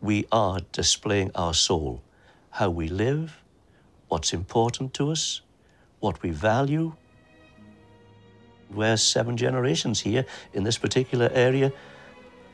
[0.00, 2.02] we are displaying our soul,
[2.50, 3.42] how we live,
[4.08, 5.42] what's important to us,
[6.00, 6.92] what we value.
[8.70, 11.72] We're seven generations here in this particular area.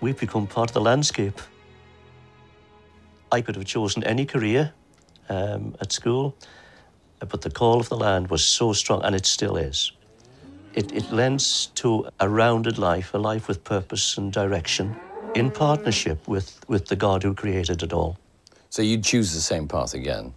[0.01, 1.41] We've become part of the landscape.
[3.35, 4.73] I could have chosen any career
[5.29, 6.37] um, at school,
[7.19, 9.91] but the call of the land was so strong, and it still is.
[10.75, 14.95] It, it lends to a rounded life, a life with purpose and direction,
[15.35, 18.17] in partnership with, with the God who created it all.
[18.71, 20.33] So you'd choose the same path again?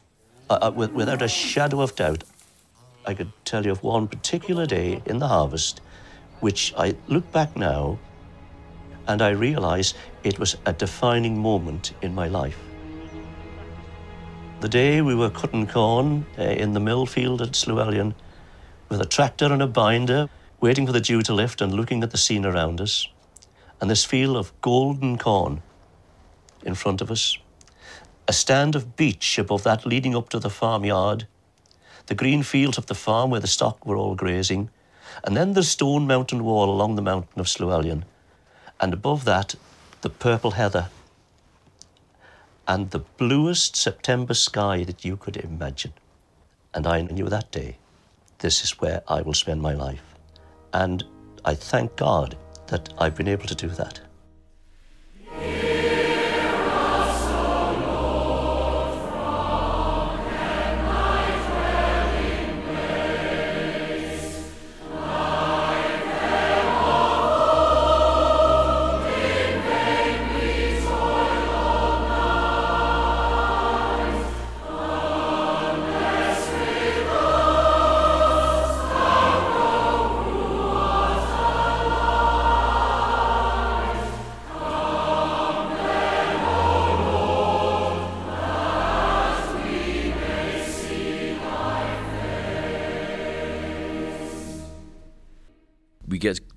[0.49, 2.23] Uh, uh, with, without a shadow of doubt,
[3.05, 5.81] I could tell you of one particular day in the harvest,
[6.39, 7.99] which I look back now
[9.07, 9.93] and I realize
[10.23, 12.57] it was a defining moment in my life.
[14.59, 18.15] The day we were cutting corn uh, in the mill field at Slieau Whallian
[18.89, 20.29] with a tractor and a binder,
[20.59, 23.07] waiting for the dew to lift and looking at the scene around us,
[23.79, 25.61] and this field of golden corn
[26.63, 27.37] in front of us,
[28.27, 31.27] a stand of beech above that leading up to the farmyard,
[32.07, 34.71] the green fields of the farm where the stock were all grazing,
[35.23, 38.05] and then the stone mountain wall along the mountain of Slieau Whallian,
[38.79, 39.53] and above that,
[40.01, 40.89] the purple heather,
[42.67, 45.93] and the bluest September sky that you could imagine.
[46.73, 47.77] And I knew that day,
[48.39, 50.03] this is where I will spend my life.
[50.73, 51.03] And
[51.45, 52.37] I thank God
[52.67, 54.01] that I've been able to do that.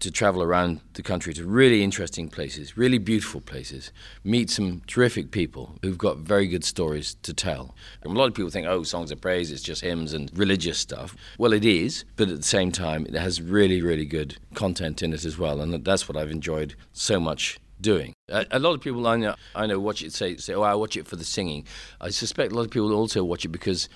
[0.00, 3.92] To travel around the country to really interesting places, really beautiful places,
[4.24, 7.74] meet some terrific people who've got very good stories to tell.
[8.02, 10.78] And a lot of people think, oh, songs of praise, it's just hymns and religious
[10.78, 11.14] stuff.
[11.38, 15.12] Well, it is, but at the same time, it has really, really good content in
[15.12, 15.60] it as well.
[15.60, 18.14] And that's what I've enjoyed so much doing.
[18.28, 20.96] A, lot of people I know, I know watch it say, say, oh, I watch
[20.96, 21.66] it for the singing.
[22.00, 23.88] I suspect a lot of people also watch it because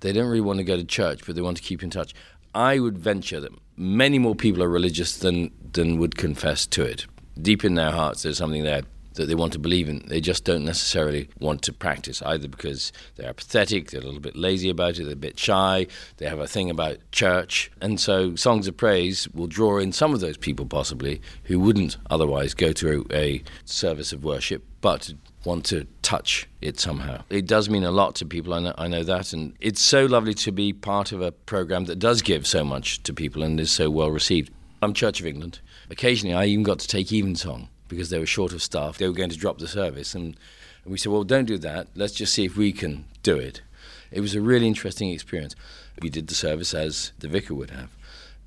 [0.00, 2.12] they don't really want to go to church, but they want to keep in touch.
[2.54, 7.06] I would venture that many more people are religious than, than would confess to it.
[7.40, 8.82] Deep in their hearts, there's something there
[9.14, 10.02] that they want to believe in.
[10.06, 14.36] They just don't necessarily want to practice, either because they're apathetic, they're a little bit
[14.36, 15.86] lazy about it, they're a bit shy,
[16.16, 17.70] they have a thing about church.
[17.80, 21.96] And so Songs of Praise will draw in some of those people, possibly, who wouldn't
[22.10, 25.12] otherwise go to a service of worship, but
[25.44, 27.22] want to touch it somehow.
[27.28, 29.32] It does mean a lot to people, I know, I know that.
[29.32, 33.02] And it's so lovely to be part of a program that does give so much
[33.04, 34.52] to people and is so well received.
[34.82, 35.60] I'm Church of England.
[35.90, 38.98] Occasionally, I even got to take Evensong because they were short of staff.
[38.98, 40.14] They were going to drop the service.
[40.14, 40.36] And,
[40.84, 41.88] and we said, well, don't do that.
[41.94, 43.62] Let's just see if we can do it.
[44.10, 45.54] It was a really interesting experience.
[46.00, 47.90] We did the service as the vicar would have.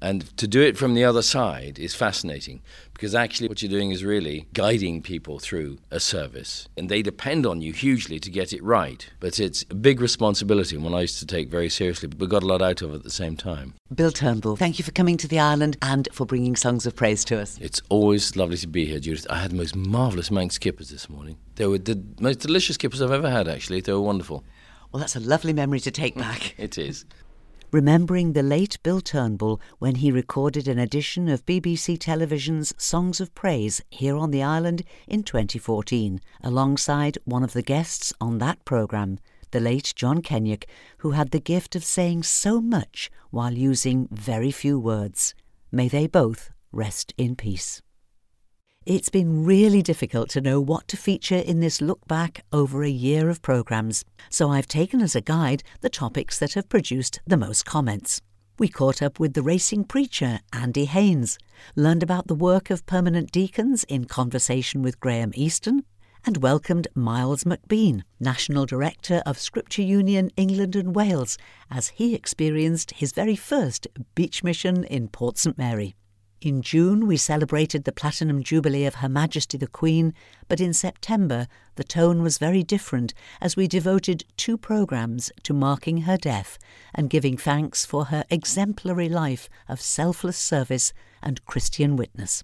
[0.06, 2.62] And to do it from the other side is fascinating
[2.94, 6.68] because actually what you're doing is really guiding people through a service.
[6.78, 9.10] And they depend on you hugely to get it right.
[9.20, 12.28] But it's a big responsibility and one I used to take very seriously, but we
[12.28, 13.74] got a lot out of at the same time.
[13.96, 17.26] Bill Turnbull, thank you for coming to the island and for bringing songs of praise
[17.26, 17.58] to us.
[17.60, 19.26] It's always lovely to be here, Judith.
[19.28, 21.38] I had the most marvellous Manx kippers this morning.
[21.56, 23.82] They were the most delicious kippers I've ever had, actually.
[23.82, 24.44] They were wonderful.
[24.92, 26.54] Well, that's a lovely memory to take back.
[26.60, 27.06] it is
[27.76, 33.36] remembering the late Bill Turnbull when he recorded an edition of BBC Television's Songs of
[33.36, 39.20] Praise here on the island in 2014, alongside one of the guests on that programme,
[39.52, 40.64] the late John Kennaugh,
[41.00, 45.36] who had the gift of saying so much while using very few words.
[45.70, 47.82] May they both rest in peace.
[48.86, 52.90] It's been really difficult to know what to feature in this look back over a
[52.90, 57.36] year of programmes, so I've taken as a guide the topics that have produced the
[57.36, 58.22] most comments.
[58.60, 61.40] We caught up with the racing preacher, Andy Haynes,
[61.76, 65.84] learned about the work of permanent deacons in conversation with Graham Easton,
[66.24, 71.40] and welcomed Miles McBean, National Director of Scripture Union England and Wales,
[71.72, 75.96] as he experienced his very first beach mission in Port St Mary.
[76.42, 80.14] In June, we celebrated the Platinum Jubilee of Her Majesty the Queen,
[80.48, 86.02] but in September, the tone was very different as we devoted two programmes to marking
[86.02, 86.60] her death
[86.94, 92.44] and giving thanks for her exemplary life of selfless service and Christian witness.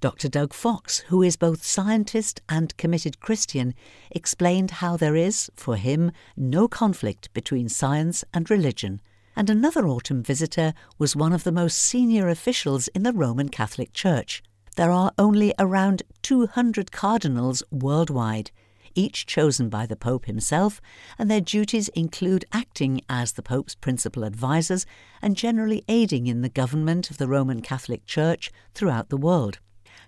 [0.00, 0.28] Dr.
[0.28, 3.72] Doug Fox, who is both scientist and committed Christian,
[4.10, 9.00] explained how there is, for him, no conflict between science and religion
[9.34, 13.92] and another autumn visitor was one of the most senior officials in the Roman Catholic
[13.92, 14.42] Church.
[14.76, 18.50] There are only around 200 cardinals worldwide,
[18.94, 20.80] each chosen by the Pope himself,
[21.18, 24.86] and their duties include acting as the Pope's principal advisers
[25.20, 29.58] and generally aiding in the government of the Roman Catholic Church throughout the world.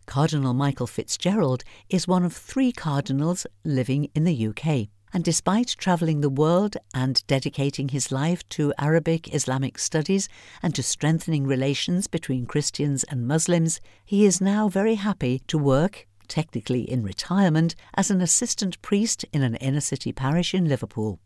[0.07, 6.20] Cardinal Michael Fitzgerald is one of three cardinals living in the UK and despite travelling
[6.20, 10.28] the world and dedicating his life to Arabic Islamic studies
[10.60, 16.08] and to strengthening relations between Christians and Muslims, he is now very happy to work,
[16.26, 21.20] technically in retirement, as an assistant priest in an inner city parish in Liverpool.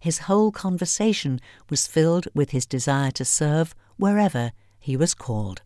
[0.00, 4.50] His whole conversation was filled with his desire to serve wherever
[4.80, 5.62] he was called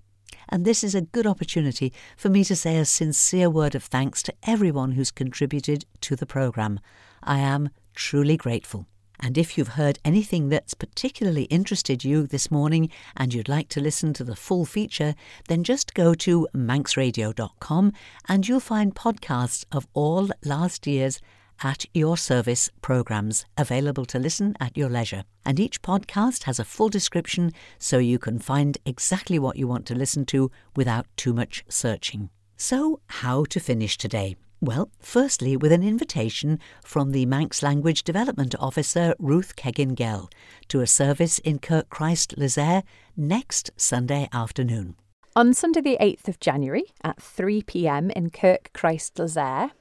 [0.48, 4.22] and this is a good opportunity for me to say a sincere word of thanks
[4.24, 6.80] to everyone who's contributed to the programme.
[7.22, 8.86] I am truly grateful.
[9.20, 13.80] And if you've heard anything that's particularly interested you this morning and you'd like to
[13.80, 15.14] listen to the full feature,
[15.48, 17.92] then just go to manxradio.com
[18.28, 21.20] and you'll find podcasts of all last year's
[21.62, 25.24] at your service programs available to listen at your leisure.
[25.44, 29.86] And each podcast has a full description so you can find exactly what you want
[29.86, 32.30] to listen to without too much searching.
[32.56, 34.36] So, how to finish today?
[34.60, 40.30] Well, firstly, with an invitation from the Manx Language Development Officer Ruth Keggin Gell
[40.68, 42.82] to a service in Kirk Christ Lezayre
[43.16, 44.96] next Sunday afternoon.
[45.36, 49.72] On Sunday, the 8th of January at 3 pm in Kirk Christ Lezayre,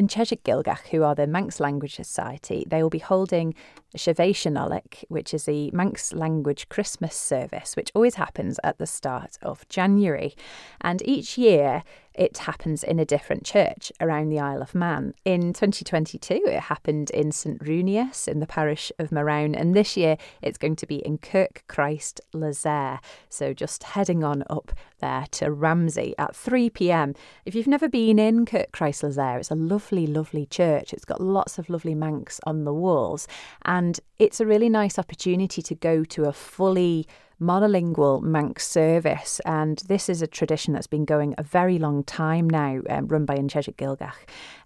[0.00, 3.54] in Cheshaght Ghailckagh, who are the Manx Language Society, they will be holding
[3.94, 4.56] Shavation
[5.08, 10.34] which is the Manx Language Christmas service, which always happens at the start of January.
[10.80, 11.82] And each year
[12.14, 15.14] it happens in a different church around the Isle of Man.
[15.24, 20.16] In 2022, it happened in St Runius in the parish of Marown, and this year
[20.42, 22.98] it's going to be in Kirk Christ Lezayre.
[23.28, 27.14] So just heading on up there to Ramsey at 3 pm.
[27.44, 30.92] If you've never been in Kirk Christ Lezayre, it's a lovely, lovely church.
[30.92, 33.28] It's got lots of lovely Manx on the walls,
[33.64, 37.06] and it's a really nice opportunity to go to a fully
[37.40, 39.40] monolingual Manx service.
[39.44, 43.24] And this is a tradition that's been going a very long time now, um, run
[43.24, 44.12] by Yn Cheshaght Ghailckagh.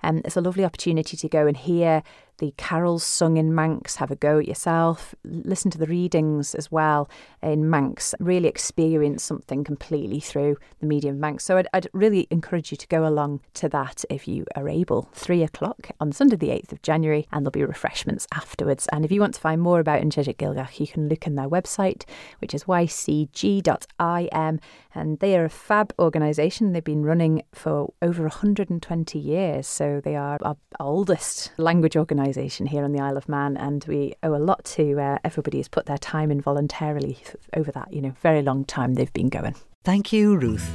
[0.05, 2.03] And it's a lovely opportunity to go and hear
[2.39, 6.71] the carols sung in Manx, have a go at yourself, listen to the readings as
[6.71, 7.09] well
[7.43, 11.45] in Manx, really experience something completely through the medium of Manx.
[11.45, 15.09] So I'd, I'd really encourage you to go along to that if you are able.
[15.13, 18.89] Three o'clock on Sunday, the 8th of January, and there'll be refreshments afterwards.
[18.93, 21.37] And if you want to find more about Yn Cheshaght Ghailckagh, you can look in
[21.37, 22.05] their website,
[22.41, 24.61] which is ycg.im,
[24.95, 26.73] and they are a fab organisation.
[26.73, 32.85] They've been running for over 120 years, so they are our oldest language organisation here
[32.85, 35.87] on the Isle of Man, and we owe a lot to uh, everybody who's put
[35.87, 37.19] their time in voluntarily
[37.55, 39.55] over that, you know, very long time they've been going.
[39.85, 40.69] Thank you, Ruth.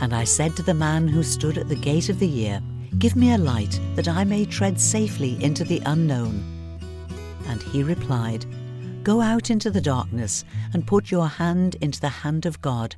[0.00, 2.60] And I said to the man who stood at the gate of the year,
[2.98, 6.42] Give me a light that I may tread safely into the unknown.
[7.46, 8.46] And he replied,
[9.02, 12.96] Go out into the darkness and put your hand into the hand of God.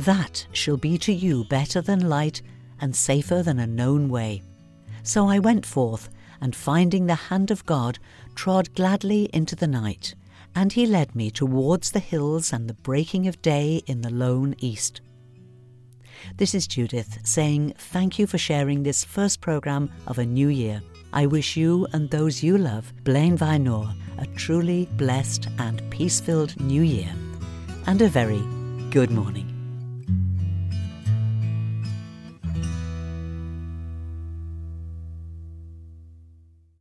[0.00, 2.42] That shall be to you better than light
[2.80, 4.42] and safer than a known way.
[5.06, 8.00] So I went forth, and finding the hand of God,
[8.34, 10.16] trod gladly into the night,
[10.52, 14.56] and he led me towards the hills and the breaking of day in the lone
[14.58, 15.00] east.
[16.36, 20.82] This is Judith saying thank you for sharing this first programme of a new year.
[21.12, 26.20] I wish you and those you love, Blein vie noa, a truly blessed and peace
[26.20, 27.14] filled new year.
[27.86, 28.42] And a very
[28.90, 29.55] good morning.